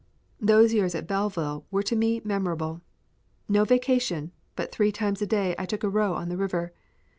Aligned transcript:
Those 0.39 0.73
years 0.73 0.95
at 0.95 1.05
Belleville 1.05 1.67
were 1.69 1.83
to 1.83 1.95
me 1.95 2.21
memorable. 2.25 2.81
No 3.47 3.65
vacation, 3.65 4.31
but 4.55 4.71
three 4.71 4.91
times 4.91 5.21
a 5.21 5.27
day 5.27 5.53
I 5.59 5.67
took 5.67 5.83
a 5.83 5.89
row 5.89 6.15
on 6.15 6.27
the 6.27 6.37
river. 6.37 6.73